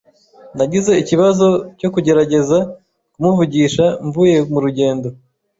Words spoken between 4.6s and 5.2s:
rugendo.